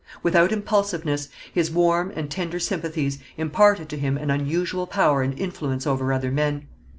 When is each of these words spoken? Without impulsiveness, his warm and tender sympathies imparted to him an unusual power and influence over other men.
Without 0.23 0.51
impulsiveness, 0.51 1.29
his 1.53 1.69
warm 1.69 2.11
and 2.15 2.31
tender 2.31 2.57
sympathies 2.57 3.19
imparted 3.37 3.87
to 3.89 3.99
him 3.99 4.17
an 4.17 4.31
unusual 4.31 4.87
power 4.87 5.21
and 5.21 5.37
influence 5.37 5.85
over 5.85 6.11
other 6.11 6.31
men. 6.31 6.65